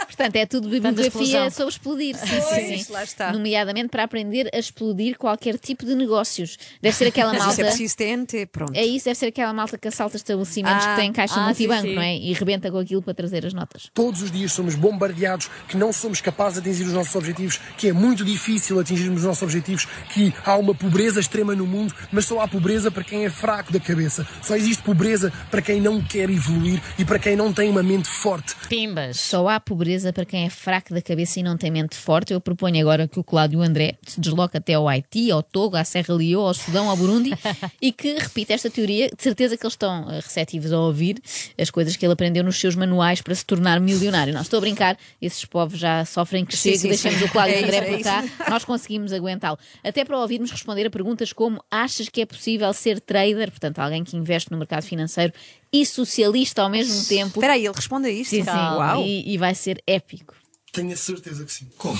Portanto, 0.05 0.35
é 0.37 0.45
tudo 0.45 0.69
bibliografia 0.69 1.51
sobre 1.51 1.73
explodir. 1.73 2.15
Sim, 2.17 2.41
sim, 2.41 2.83
sim. 2.83 2.93
lá 2.93 3.03
está. 3.03 3.31
Nomeadamente 3.31 3.89
para 3.89 4.03
aprender 4.03 4.49
a 4.53 4.57
explodir 4.57 5.17
qualquer 5.17 5.59
tipo 5.59 5.85
de 5.85 5.93
negócios. 5.93 6.57
Deve 6.81 6.95
ser 6.95 7.07
aquela 7.07 7.33
Mas 7.33 7.41
isso 7.53 7.61
malta. 7.61 8.03
é 8.03 8.15
TNT, 8.15 8.45
pronto. 8.47 8.71
É 8.73 8.83
isso, 8.85 9.05
deve 9.05 9.15
ser 9.19 9.27
aquela 9.27 9.53
malta 9.53 9.77
que 9.77 9.87
assalta 9.87 10.15
estabelecimentos 10.17 10.85
Ah, 10.85 10.95
que 10.95 11.01
têm 11.01 11.11
caixa 11.13 11.35
ah, 11.35 11.45
multibanco, 11.45 11.81
sim, 11.83 11.89
sim. 11.89 11.95
não 11.95 12.01
é? 12.01 12.15
E 12.17 12.33
rebenta 12.33 12.71
com 12.71 12.79
aquilo 12.79 13.01
para 13.01 13.13
trazer 13.13 13.45
as 13.45 13.53
notas. 13.53 13.91
Todos 13.93 14.21
os 14.23 14.31
dias 14.31 14.51
somos 14.53 14.73
bombardeados 14.75 15.49
que 15.67 15.77
não 15.77 15.91
somos 15.93 16.19
capazes 16.21 16.61
de 16.61 16.67
atingir 16.69 16.85
os 16.85 16.93
nossos 16.93 17.13
objetivos, 17.15 17.59
que 17.77 17.89
é 17.89 17.93
muito 17.97 18.23
difícil 18.23 18.79
atingirmos 18.79 19.21
os 19.21 19.25
nossos 19.25 19.43
objetivos, 19.43 19.87
que 20.13 20.33
há 20.45 20.55
uma 20.55 20.73
pobreza 20.73 21.19
extrema 21.19 21.55
no 21.55 21.65
mundo, 21.65 21.93
mas 22.11 22.25
só 22.25 22.39
há 22.39 22.47
pobreza 22.47 22.91
para 22.91 23.03
quem 23.03 23.25
é 23.25 23.29
fraco 23.29 23.73
da 23.73 23.79
cabeça. 23.79 24.25
Só 24.41 24.55
existe 24.55 24.83
pobreza 24.83 25.33
para 25.49 25.61
quem 25.61 25.81
não 25.81 26.01
quer 26.01 26.29
evoluir 26.29 26.81
e 26.97 27.03
para 27.03 27.19
quem 27.19 27.35
não 27.35 27.51
tem 27.51 27.69
uma 27.69 27.83
mente 27.83 28.07
forte. 28.07 28.55
Pimbas. 28.69 29.19
Só 29.19 29.47
há 29.47 29.59
pobreza 29.59 30.13
para 30.13 30.25
quem 30.25 30.45
é 30.45 30.49
fraco 30.49 30.93
da 30.93 31.01
cabeça 31.01 31.39
e 31.39 31.43
não 31.43 31.57
tem 31.57 31.71
mente 31.71 31.95
forte. 31.95 32.33
Eu 32.33 32.39
proponho 32.41 32.79
agora 32.81 33.07
que 33.07 33.19
o 33.19 33.23
Cláudio 33.23 33.61
André 33.61 33.95
se 34.05 34.19
desloque 34.19 34.57
até 34.57 34.75
ao 34.75 34.87
Haiti, 34.87 35.31
ao 35.31 35.41
Togo, 35.41 35.75
à 35.75 35.83
Serra 35.83 36.13
Leoa, 36.13 36.49
ao 36.49 36.53
Sudão, 36.53 36.89
ao 36.89 36.97
Burundi 36.97 37.31
e 37.81 37.91
que 37.91 38.13
repita 38.17 38.53
esta 38.53 38.69
teoria. 38.69 39.09
De 39.09 39.23
certeza 39.23 39.57
que 39.57 39.65
eles 39.65 39.73
estão 39.73 40.09
eh, 40.09 40.15
receptivos 40.15 40.71
a 40.71 40.79
ouvir 40.79 41.21
as 41.59 41.69
coisas 41.69 41.95
que 41.95 42.05
ele 42.05 42.13
aprendeu 42.13 42.43
nos 42.43 42.59
seus 42.59 42.75
manuais 42.75 43.21
para 43.21 43.33
se 43.33 43.45
tornar 43.45 43.79
milionário. 43.79 44.33
Não 44.33 44.41
estou 44.41 44.57
a 44.57 44.61
brincar, 44.61 44.97
esses 45.21 45.43
povos 45.45 45.79
já 45.79 46.05
sofrem 46.05 46.45
que 46.45 46.55
chegue. 46.55 46.95
sim. 46.95 47.09
o 47.23 47.29
Cláudio 47.29 47.55
É 47.55 47.63
André 47.63 47.81
é 47.87 47.97
por 47.97 48.03
cá. 48.03 48.23
Nós 48.49 48.63
conseguimos 48.65 49.11
aguentá-lo. 49.13 49.57
Até 49.83 50.03
para 50.05 50.17
ouvirmos 50.19 50.51
responder 50.51 50.85
a 50.85 50.89
perguntas 50.89 51.31
como: 51.33 51.63
achas 51.71 52.09
que 52.09 52.21
é 52.21 52.25
possível 52.25 52.71
ser 52.73 52.99
trader, 53.01 53.49
portanto, 53.51 53.79
alguém 53.79 54.03
que 54.03 54.15
investe 54.17 54.51
no 54.51 54.57
mercado 54.57 54.83
financeiro 54.83 55.33
e 55.71 55.85
socialista 55.85 56.61
ao 56.61 56.69
mesmo 56.69 57.03
tempo? 57.05 57.39
Espera 57.39 57.53
aí, 57.53 57.65
ele 57.65 57.75
responde 57.75 58.07
a 58.07 58.11
isto? 58.11 58.29
Sim, 58.31 58.43
sim. 58.43 58.49
Uau. 58.49 59.03
E, 59.05 59.33
e 59.33 59.37
vai 59.37 59.53
ser 59.55 59.81
épico. 59.87 60.35
Tenho 60.71 60.91
a 60.93 60.97
certeza 60.97 61.43
que 61.45 61.51
sim. 61.51 61.67
Como? 61.77 61.97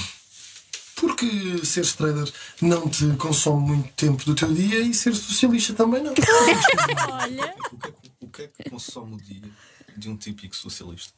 Porque 0.95 1.63
ser 1.63 1.85
trader 1.93 2.31
não 2.59 2.89
te 2.89 3.05
consome 3.17 3.67
muito 3.67 3.89
tempo 3.93 4.25
do 4.25 4.33
teu 4.33 4.51
dia 4.51 4.79
e 4.79 4.93
ser 4.95 5.13
socialista 5.15 5.73
também 5.73 6.01
não. 6.01 6.11
Olha. 7.13 7.55
O 7.71 7.77
que, 7.77 7.87
é, 7.87 7.91
que- 7.91 8.11
o 8.19 8.27
que 8.29 8.41
é 8.41 8.47
que 8.47 8.69
consome 8.69 9.13
o 9.15 9.17
dia 9.17 9.41
de 9.95 10.09
um 10.09 10.17
típico 10.17 10.55
socialista? 10.55 11.13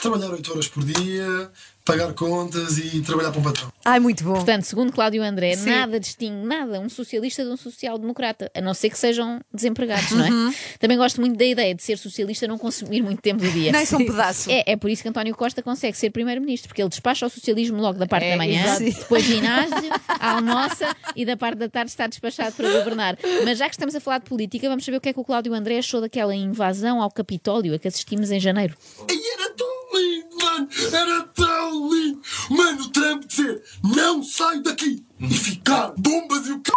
Trabalhar 0.00 0.30
8 0.30 0.50
horas 0.52 0.68
por 0.68 0.82
dia, 0.84 1.50
pagar 1.84 2.12
contas 2.14 2.78
e 2.78 3.00
trabalhar 3.02 3.30
para 3.32 3.40
um 3.40 3.42
patrão. 3.44 3.70
Ai, 3.84 3.98
muito 4.00 4.22
bom. 4.24 4.34
Portanto, 4.34 4.62
segundo 4.64 4.92
Cláudio 4.92 5.22
André, 5.22 5.56
Sim. 5.56 5.70
nada 5.70 5.98
distingue 6.00 6.46
nada 6.46 6.78
um 6.80 6.88
socialista 6.88 7.44
de 7.44 7.50
um 7.50 7.56
social-democrata, 7.56 8.50
a 8.54 8.60
não 8.60 8.72
ser 8.72 8.90
que 8.90 8.98
sejam 8.98 9.40
desempregados, 9.52 10.10
não 10.12 10.26
Uhum. 10.28 10.50
é? 10.50 10.54
Também 10.78 10.96
gosto 10.96 11.20
muito 11.20 11.36
da 11.36 11.44
ideia 11.44 11.74
de 11.74 11.82
ser 11.82 11.98
socialista 11.98 12.46
não 12.46 12.56
consumir 12.58 13.02
muito 13.02 13.20
tempo 13.20 13.42
do 13.42 13.50
dia. 13.50 13.72
Não, 13.72 13.80
isso 13.82 13.94
é 13.94 13.98
um 13.98 14.06
pedaço. 14.06 14.50
É, 14.50 14.72
é 14.72 14.76
por 14.76 14.88
isso 14.90 15.02
que 15.02 15.08
António 15.08 15.34
Costa 15.34 15.62
consegue 15.62 15.96
ser 15.96 16.10
primeiro-ministro, 16.10 16.68
porque 16.68 16.80
ele 16.82 16.88
despacha 16.88 17.26
o 17.26 17.30
socialismo 17.30 17.78
logo 17.80 17.98
da 17.98 18.06
parte 18.06 18.24
É, 18.26 18.30
da 18.32 18.36
manhã, 18.36 18.62
exato. 18.62 18.84
depois 18.84 19.24
ginásio, 19.24 19.74
almoça 20.20 20.96
e 21.16 21.24
da 21.24 21.36
parte 21.36 21.58
da 21.58 21.68
tarde 21.68 21.90
está 21.90 22.06
despachado 22.06 22.54
para 22.54 22.70
governar. 22.70 23.18
Mas 23.44 23.58
já 23.58 23.66
que 23.68 23.74
estamos 23.74 23.94
a 23.94 24.00
falar 24.00 24.18
de 24.18 24.24
política, 24.26 24.68
vamos 24.68 24.84
saber 24.84 24.96
o 24.98 25.00
que 25.00 25.08
é 25.08 25.12
que 25.12 25.20
o 25.20 25.24
Cláudio 25.24 25.52
André 25.54 25.78
achou 25.78 26.00
daquela 26.00 26.34
invasão 26.34 27.02
ao 27.02 27.10
Capitólio 27.10 27.74
a 27.74 27.78
que 27.78 27.88
assistimos 27.88 28.30
em 28.30 28.38
janeiro. 28.40 28.74
E 29.10 29.32
era 29.34 29.50
tão 29.54 29.69
lindo, 29.94 30.36
mano! 30.44 30.68
Era 30.92 31.22
tão 31.34 31.92
lindo! 31.92 32.20
Mano, 32.50 32.82
o 32.82 32.88
Trump 32.90 33.24
dizer 33.24 33.62
não 33.82 34.22
sai 34.22 34.60
daqui! 34.60 35.04
E 35.18 35.28
ficar 35.34 35.92
bombas 35.96 36.46
e 36.46 36.52
o 36.52 36.62
c. 36.64 36.72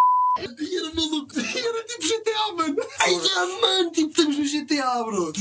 E 0.60 0.78
era 0.78 0.94
maluco! 0.96 1.40
E 1.40 1.60
era 1.60 1.84
tipo 1.84 2.08
GTA, 2.08 2.54
mano! 2.56 2.76
Ai, 3.00 3.20
já, 3.20 3.46
mano! 3.62 3.92
Tipo, 3.92 4.10
estamos 4.10 4.38
no 4.38 4.44
GTA, 4.46 5.04
bro! 5.04 5.34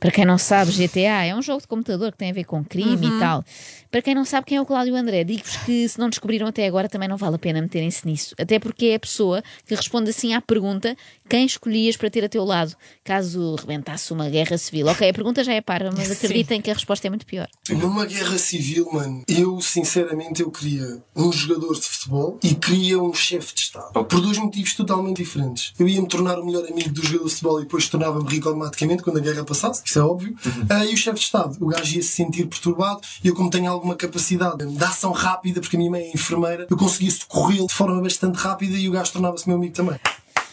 Para 0.00 0.10
quem 0.10 0.24
não 0.24 0.38
sabe, 0.38 0.72
GTA 0.72 1.24
é 1.26 1.34
um 1.34 1.42
jogo 1.42 1.60
de 1.60 1.68
computador 1.68 2.10
que 2.10 2.18
tem 2.18 2.30
a 2.30 2.34
ver 2.34 2.44
com 2.44 2.64
crime 2.64 3.06
Uhum. 3.06 3.16
e 3.16 3.20
tal. 3.20 3.44
Para 3.90 4.00
quem 4.02 4.14
não 4.14 4.24
sabe 4.24 4.46
quem 4.46 4.56
é 4.56 4.60
o 4.60 4.64
Cláudio 4.66 4.94
André, 4.96 5.24
digo-vos 5.24 5.56
que 5.58 5.88
se 5.88 5.98
não 5.98 6.08
descobriram 6.08 6.46
até 6.46 6.66
agora 6.66 6.88
também 6.88 7.08
não 7.08 7.16
vale 7.16 7.34
a 7.36 7.38
pena 7.38 7.60
meterem-se 7.60 8.06
nisso. 8.06 8.34
Até 8.38 8.58
porque 8.58 8.86
é 8.86 8.94
a 8.94 9.00
pessoa 9.00 9.42
que 9.66 9.74
responde 9.74 10.10
assim 10.10 10.32
à 10.32 10.40
pergunta 10.40 10.96
quem 11.28 11.44
escolhias 11.44 11.96
para 11.96 12.08
ter 12.10 12.24
a 12.24 12.28
teu 12.28 12.44
lado, 12.44 12.74
caso 13.04 13.56
rebentasse 13.56 14.12
uma 14.12 14.28
guerra 14.30 14.56
civil. 14.58 14.86
Ok, 14.86 15.08
a 15.08 15.12
pergunta 15.12 15.42
já 15.44 15.52
é 15.52 15.60
para, 15.60 15.90
mas 15.92 16.10
acreditem 16.12 16.60
que 16.62 16.70
a 16.70 16.74
resposta 16.74 17.06
é 17.06 17.10
muito 17.10 17.26
pior. 17.26 17.48
Numa 17.68 18.06
guerra 18.06 18.38
civil, 18.38 18.88
mano, 18.92 19.22
eu 19.28 19.60
sinceramente 19.60 20.40
eu 20.42 20.50
queria 20.50 21.02
um 21.14 21.30
jogador 21.32 21.74
de 21.74 21.82
futebol 21.82 22.38
e 22.42 22.54
queria 22.54 22.98
um 23.00 23.12
chefe 23.12 23.54
de 23.54 23.60
Estado. 23.60 23.92
Por 24.04 24.20
dois 24.20 24.38
motivos 24.38 24.74
totalmente 24.74 25.16
diferentes. 25.18 25.72
Eu 25.78 25.88
ia 25.88 26.00
me 26.00 26.08
tornar 26.08 26.38
o 26.38 26.46
melhor 26.46 26.64
amigo 26.70 26.90
do 26.90 27.02
jogador 27.02 27.24
de 27.26 27.30
futebol 27.30 27.58
e 27.60 27.62
depois 27.64 27.88
tornava-me 27.88 28.28
rico 28.30 28.48
automaticamente 28.48 29.02
quando 29.02 29.18
a 29.18 29.20
guerra 29.20 29.44
passasse, 29.44 29.82
isso 29.90 29.98
é 29.98 30.02
óbvio. 30.02 30.36
Ah, 30.68 30.84
e 30.84 30.94
o 30.94 30.96
chefe 30.96 31.18
de 31.18 31.24
Estado, 31.24 31.56
o 31.60 31.66
gajo 31.66 31.96
ia 31.96 32.02
se 32.02 32.08
sentir 32.08 32.46
perturbado 32.46 33.00
e 33.22 33.28
eu, 33.28 33.34
como 33.34 33.50
tenho 33.50 33.70
alguma 33.70 33.96
capacidade 33.96 34.64
de 34.64 34.84
ação 34.84 35.10
rápida, 35.12 35.60
porque 35.60 35.76
a 35.76 35.78
minha 35.78 35.90
mãe 35.90 36.02
é 36.02 36.12
enfermeira, 36.14 36.66
eu 36.70 36.76
conseguia 36.76 37.10
socorrê-lo 37.10 37.66
de 37.66 37.74
forma 37.74 38.00
bastante 38.00 38.36
rápida 38.36 38.76
e 38.76 38.88
o 38.88 38.92
gajo 38.92 39.12
tornava-se 39.12 39.48
meu 39.48 39.56
amigo 39.56 39.74
também. 39.74 39.98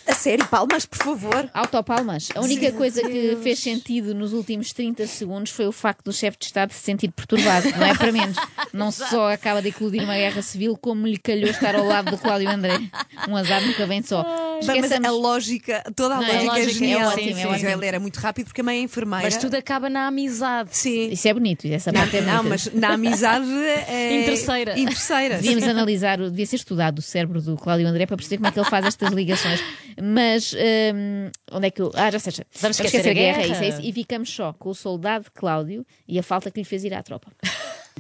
A 0.08 0.14
sério, 0.14 0.46
palmas, 0.48 0.86
por 0.86 0.98
favor. 0.98 1.50
Autopalmas. 1.54 2.30
A 2.34 2.42
única 2.42 2.72
coisa 2.72 3.02
que 3.02 3.38
fez 3.44 3.60
sentido 3.60 4.16
nos 4.16 4.32
últimos 4.34 4.72
30 4.72 5.06
segundos 5.06 5.52
foi 5.52 5.68
o 5.68 5.72
facto 5.72 6.06
do 6.06 6.14
chefe 6.14 6.38
de 6.40 6.46
Estado 6.46 6.72
se 6.72 6.80
sentir 6.80 7.12
perturbado. 7.12 7.70
Não 7.78 7.86
é 7.86 7.94
para 7.94 8.12
menos. 8.12 8.38
Não 8.74 8.92
só 8.92 9.32
acaba 9.34 9.62
de 9.62 9.70
eclodir 9.70 10.02
uma 10.04 10.16
guerra 10.16 10.42
civil, 10.42 10.78
como 10.78 11.06
lhe 11.06 11.18
calhou 11.18 11.50
estar 11.50 11.76
ao 11.76 11.86
lado 11.86 12.12
do 12.12 12.18
Cláudio 12.18 12.50
André. 12.50 12.80
Um 13.28 13.36
azar 13.36 13.62
nunca 13.66 13.86
vem 13.86 14.02
só. 14.02 14.24
Bem, 14.66 14.82
mas 14.82 14.92
a 14.92 15.12
lógica, 15.12 15.84
toda 15.96 16.16
a 16.16 16.22
Não, 16.22 16.26
a 16.26 16.28
lógica, 16.28 16.42
é 16.42 16.46
lógica 16.46 16.70
é 16.70 16.74
genial. 16.74 17.12
é 17.12 17.16
Sim, 17.16 17.46
ótima. 17.46 17.72
Ele 17.72 17.86
era 17.86 18.00
muito 18.00 18.18
rápido 18.18 18.46
porque 18.48 18.62
a 18.62 18.64
mãe 18.64 18.78
é 18.78 18.82
enfermeira. 18.82 19.26
Mas 19.26 19.38
tudo 19.38 19.56
acaba 19.56 19.90
na 19.90 20.08
amizade. 20.08 20.70
Sim. 20.72 21.10
Isso 21.12 21.28
é 21.28 21.34
bonito, 21.34 21.68
essa 21.68 21.92
Não, 21.92 22.00
parte 22.00 22.18
é 22.18 22.22
não, 22.22 22.44
mas 22.44 22.72
na 22.74 22.94
amizade 22.94 23.46
é. 23.52 24.14
Em 24.22 24.26
terceira. 24.26 24.80
Em 24.80 24.86
terceira. 24.86 25.36
Devíamos 25.36 25.64
analisar, 25.68 26.20
o- 26.22 26.30
devia 26.30 26.46
ser 26.46 26.56
estudado 26.56 27.00
o 27.00 27.02
cérebro 27.02 27.42
do 27.42 27.56
Cláudio 27.58 27.88
André 27.88 28.06
para 28.06 28.16
perceber 28.16 28.38
como 28.38 28.48
é 28.48 28.52
que 28.52 28.60
ele 28.60 28.70
faz 28.70 28.86
estas 28.86 29.12
ligações. 29.12 29.62
Mas 30.02 30.54
hum, 30.54 31.32
onde 31.52 31.68
é 31.68 31.72
que 31.72 31.82
eu. 31.82 31.92
Ah, 31.96 32.12
já 32.12 32.20
sei. 32.20 32.32
já. 32.32 32.44
Vamos 32.60 32.80
esquecer 32.80 33.10
a 33.10 33.14
guerra, 33.14 33.42
guerra. 33.42 33.54
isso 33.54 33.64
é 33.64 33.68
isso. 33.70 33.82
E 33.82 33.92
ficamos 33.92 34.30
só 34.30 34.54
com 34.54 34.70
o 34.70 34.76
soldado 34.76 35.32
Cláudio 35.34 35.86
e 36.08 36.20
a 36.20 36.24
falta 36.24 36.52
que 36.52 36.60
lhe 36.60 36.66
fez 36.66 36.84
ir 36.84 36.94
à 36.94 37.02
tropa. 37.02 37.32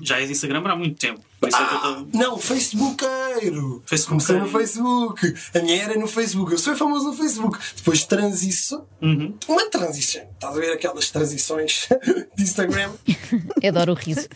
Já 0.01 0.19
és 0.19 0.29
Instagram 0.29 0.63
há 0.65 0.75
muito 0.75 0.97
tempo. 0.97 1.21
É 1.41 1.45
eu 1.45 1.49
estou. 1.49 2.07
Não, 2.13 2.37
Facebookeiro! 2.37 3.83
Facebookeiro. 3.85 4.07
Comecei 4.07 4.39
no 4.39 4.47
Facebook. 4.47 5.35
A 5.53 5.59
minha 5.59 5.83
era 5.83 5.99
no 5.99 6.07
Facebook. 6.07 6.51
Eu 6.51 6.57
sou 6.57 6.75
famoso 6.75 7.07
no 7.07 7.13
Facebook. 7.13 7.59
Depois 7.75 8.05
transição. 8.05 8.87
Uhum. 9.01 9.37
Uma 9.47 9.69
transição. 9.69 10.23
Estás 10.33 10.57
a 10.57 10.59
ver 10.59 10.71
aquelas 10.71 11.11
transições 11.11 11.87
de 12.35 12.43
Instagram? 12.43 12.91
Adoro 13.67 13.91
o 13.93 13.95
riso. 13.95 14.27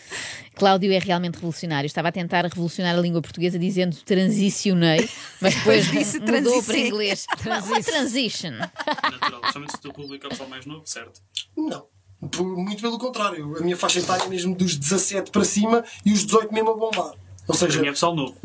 Cláudio 0.55 0.91
é 0.91 0.99
realmente 0.99 1.35
revolucionário. 1.35 1.87
Estava 1.87 2.09
a 2.09 2.11
tentar 2.11 2.43
revolucionar 2.45 2.95
a 2.95 3.01
língua 3.01 3.21
portuguesa 3.21 3.57
dizendo 3.57 3.95
transicionei, 4.05 5.09
mas 5.39 5.55
depois 5.55 5.89
disse 5.89 6.19
mudou 6.19 6.61
para 6.63 6.77
inglês. 6.77 7.25
Uma 7.45 7.81
transition. 7.81 8.51
Natural. 8.51 9.41
Principalmente 9.41 9.71
se 9.71 9.77
o 9.77 9.81
teu 9.81 9.93
público 9.93 10.25
é 10.25 10.27
o 10.27 10.29
pessoal 10.29 10.49
mais 10.49 10.65
novo, 10.65 10.83
certo? 10.85 11.21
Não. 11.57 11.87
Por- 12.29 12.57
Muito 12.57 12.81
pelo 12.81 12.97
contrário. 12.99 13.57
A 13.57 13.61
minha 13.61 13.75
faixa 13.77 13.99
etária 13.99 14.23
é 14.23 14.27
mesmo 14.27 14.53
dos 14.55 14.75
17 14.75 15.31
para 15.31 15.43
cima 15.43 15.83
e 16.05 16.11
os 16.13 16.25
18 16.25 16.53
mesmo 16.53 16.71
a 16.71 16.73
bombar. 16.75 17.13
Ou 17.47 17.55
mim 17.71 17.77
é 17.79 17.79
seja, 17.79 17.91
pessoal 17.93 18.15
novo. 18.15 18.35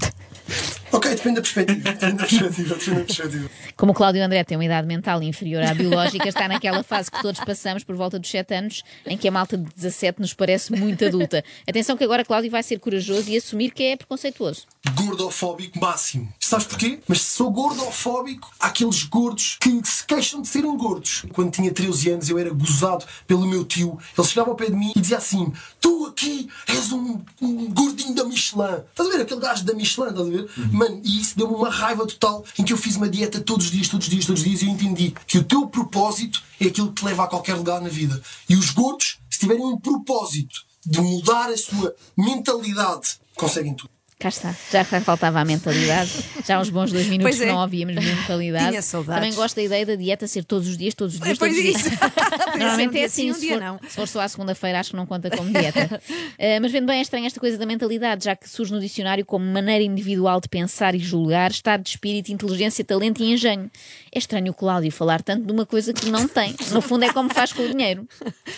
Ok, 0.92 1.14
depende 1.14 1.36
da 1.36 1.42
perspectiva. 1.42 1.92
Depende 1.92 2.16
da 2.16 2.26
perspectiva. 2.26 2.74
Depende 2.74 2.98
da 3.00 3.04
perspectiva. 3.04 3.50
Como 3.76 3.92
o 3.92 3.94
Cláudio 3.94 4.24
André 4.24 4.44
tem 4.44 4.56
uma 4.56 4.64
idade 4.64 4.86
mental 4.86 5.22
inferior 5.22 5.62
à 5.62 5.74
biológica, 5.74 6.28
está 6.28 6.48
naquela 6.48 6.82
fase 6.82 7.10
que 7.10 7.20
todos 7.20 7.40
passamos 7.40 7.84
por 7.84 7.94
volta 7.94 8.18
dos 8.18 8.30
7 8.30 8.54
anos, 8.54 8.82
em 9.06 9.16
que 9.16 9.28
a 9.28 9.30
malta 9.30 9.56
de 9.56 9.64
17 9.74 10.20
nos 10.20 10.32
parece 10.32 10.72
muito 10.72 11.04
adulta. 11.04 11.44
Atenção 11.68 11.96
que 11.96 12.04
agora 12.04 12.24
Cláudio 12.24 12.50
vai 12.50 12.62
ser 12.62 12.78
corajoso 12.78 13.30
e 13.30 13.36
assumir 13.36 13.70
que 13.70 13.82
é 13.82 13.96
preconceituoso. 13.96 14.66
Gordofóbico 14.94 15.78
máximo. 15.78 16.32
Sabes 16.40 16.66
porquê? 16.66 17.00
Mas 17.06 17.20
se 17.20 17.36
sou 17.36 17.50
gordofóbico, 17.50 18.50
há 18.60 18.68
aqueles 18.68 19.02
gordos 19.02 19.58
que 19.60 19.80
se 19.84 20.04
queixam 20.06 20.40
de 20.40 20.48
serem 20.48 20.76
gordos. 20.76 21.24
Quando 21.32 21.50
tinha 21.50 21.72
13 21.72 22.10
anos, 22.10 22.28
eu 22.28 22.38
era 22.38 22.50
gozado 22.50 23.04
pelo 23.26 23.46
meu 23.46 23.64
tio. 23.64 23.98
Ele 24.16 24.26
chegava 24.26 24.50
ao 24.50 24.56
pé 24.56 24.66
de 24.66 24.76
mim 24.76 24.92
e 24.94 25.00
dizia 25.00 25.18
assim: 25.18 25.52
Tu 25.80 26.06
aqui 26.06 26.48
és 26.66 26.92
um, 26.92 27.20
um 27.42 27.70
gordinho 27.72 28.14
da 28.14 28.24
Michelin. 28.24 28.82
Estás 28.90 29.08
a 29.08 29.12
ver? 29.12 29.22
Aquele 29.22 29.40
gajo 29.40 29.64
da 29.64 29.74
Michelin, 29.74 30.10
estás 30.10 30.26
a 30.26 30.30
ver? 30.30 30.46
Mano, 30.76 31.00
e 31.02 31.22
isso 31.22 31.38
deu-me 31.38 31.54
uma 31.54 31.70
raiva 31.70 32.06
total 32.06 32.44
em 32.58 32.62
que 32.62 32.70
eu 32.70 32.76
fiz 32.76 32.96
uma 32.96 33.08
dieta 33.08 33.40
todos 33.40 33.64
os 33.64 33.72
dias, 33.72 33.88
todos 33.88 34.06
os 34.06 34.12
dias, 34.12 34.26
todos 34.26 34.42
os 34.42 34.46
dias 34.46 34.60
e 34.60 34.66
eu 34.66 34.70
entendi 34.70 35.14
que 35.26 35.38
o 35.38 35.42
teu 35.42 35.66
propósito 35.66 36.42
é 36.60 36.66
aquilo 36.66 36.88
que 36.88 37.00
te 37.00 37.06
leva 37.06 37.24
a 37.24 37.26
qualquer 37.26 37.54
lugar 37.54 37.80
na 37.80 37.88
vida. 37.88 38.20
E 38.46 38.54
os 38.54 38.72
gordos, 38.72 39.18
se 39.30 39.38
tiverem 39.38 39.64
um 39.64 39.78
propósito 39.78 40.66
de 40.84 41.00
mudar 41.00 41.48
a 41.48 41.56
sua 41.56 41.96
mentalidade, 42.14 43.18
conseguem 43.34 43.72
tudo. 43.72 43.95
Cá 44.18 44.30
está, 44.30 44.54
já 44.72 44.82
faltava 44.82 45.40
a 45.40 45.44
mentalidade. 45.44 46.10
Já 46.46 46.56
há 46.56 46.60
uns 46.60 46.70
bons 46.70 46.90
dois 46.90 47.06
minutos 47.06 47.38
é. 47.38 47.44
não 47.44 47.60
ouvíamos 47.60 48.02
mentalidade. 48.02 48.70
Tinha 48.70 48.80
saudades. 48.80 49.20
Também 49.22 49.34
gosto 49.34 49.56
da 49.56 49.62
ideia 49.62 49.84
da 49.84 49.94
dieta 49.94 50.26
ser 50.26 50.42
todos 50.42 50.66
os 50.68 50.78
dias, 50.78 50.94
todos 50.94 51.16
os 51.16 51.20
dias, 51.20 51.36
Pois 51.36 51.54
todos 51.54 51.62
os 51.62 51.76
isso. 51.76 51.90
dias. 51.90 52.00
Ser 52.00 52.58
Normalmente 52.58 52.96
um 52.96 53.00
é 53.00 53.04
assim, 53.04 53.22
sim, 53.24 53.30
um 53.30 53.34
se, 53.34 53.48
for, 53.50 53.60
não. 53.60 53.78
se 53.86 53.94
for 53.94 54.08
só 54.08 54.20
à 54.20 54.28
segunda-feira, 54.28 54.80
acho 54.80 54.90
que 54.92 54.96
não 54.96 55.04
conta 55.04 55.30
como 55.30 55.52
dieta. 55.52 56.00
Eh, 56.38 56.60
mas 56.60 56.70
vendo 56.70 56.86
bem, 56.86 56.98
é 56.98 57.02
estranho 57.02 57.24
esta 57.26 57.40
coisa 57.40 57.56
da 57.56 57.64
mentalidade, 57.64 58.26
já 58.26 58.36
que 58.36 58.48
surge 58.48 58.70
no 58.70 58.78
dicionário 58.78 59.24
como 59.24 59.44
maneira 59.44 59.82
individual 59.82 60.38
de 60.38 60.48
pensar 60.48 60.94
e 60.94 60.98
julgar, 60.98 61.50
estado 61.50 61.82
de 61.82 61.90
espírito, 61.90 62.30
inteligência, 62.30 62.84
talento 62.84 63.22
e 63.22 63.32
engenho. 63.32 63.70
É 64.12 64.18
estranho 64.18 64.50
o 64.50 64.54
Cláudio 64.54 64.92
falar 64.92 65.22
tanto 65.22 65.46
de 65.46 65.52
uma 65.52 65.64
coisa 65.64 65.94
que 65.94 66.10
não 66.10 66.28
tem. 66.28 66.54
No 66.72 66.82
fundo, 66.82 67.04
é 67.06 67.12
como 67.12 67.32
faz 67.32 67.54
com 67.54 67.62
o 67.62 67.68
dinheiro. 67.70 68.06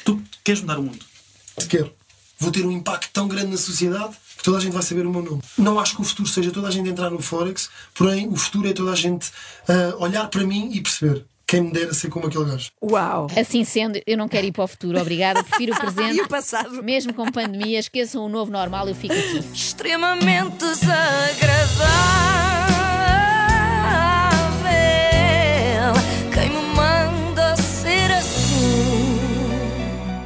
Tu 0.04 0.20
queres 0.42 0.60
mudar 0.60 0.78
o 0.80 0.82
mundo? 0.82 0.98
Quero. 1.68 1.92
Vou 2.38 2.50
ter 2.52 2.64
um 2.64 2.70
impacto 2.70 3.10
tão 3.12 3.26
grande 3.26 3.48
na 3.48 3.56
sociedade 3.56 4.16
que 4.36 4.44
toda 4.44 4.58
a 4.58 4.60
gente 4.60 4.72
vai 4.72 4.82
saber 4.82 5.04
o 5.06 5.10
meu 5.10 5.22
nome. 5.22 5.42
Não 5.56 5.78
acho 5.80 5.96
que 5.96 6.02
o 6.02 6.04
futuro 6.04 6.28
seja 6.28 6.50
toda 6.50 6.68
a 6.68 6.70
gente 6.70 6.88
entrar 6.88 7.10
no 7.10 7.20
Forex, 7.20 7.68
porém 7.94 8.28
o 8.28 8.36
futuro 8.36 8.68
é 8.68 8.72
toda 8.72 8.92
a 8.92 8.96
gente 8.96 9.30
ah, 9.68 9.94
olhar 9.98 10.28
para 10.28 10.44
mim 10.44 10.70
e 10.72 10.80
perceber 10.80 11.24
quem 11.48 11.62
me 11.62 11.72
dera 11.72 11.94
ser 11.94 12.10
como 12.10 12.26
aquele 12.26 12.44
gajo. 12.44 12.70
Uau! 12.82 13.26
Assim 13.34 13.64
sendo, 13.64 13.98
eu 14.06 14.18
não 14.18 14.28
quero 14.28 14.46
ir 14.46 14.52
para 14.52 14.64
o 14.64 14.68
futuro, 14.68 15.00
obrigada. 15.00 15.42
Prefiro 15.42 15.72
o 15.72 15.76
presente. 15.80 16.18
E 16.18 16.20
o 16.20 16.28
passado? 16.28 16.82
Mesmo 16.82 17.14
com 17.14 17.30
pandemia, 17.32 17.78
esqueçam 17.78 18.24
o 18.24 18.28
novo 18.28 18.52
normal, 18.52 18.86
eu 18.86 18.94
fico 18.94 19.14
aqui. 19.14 19.38
extremamente 19.52 20.58
desagradável. 20.58 22.47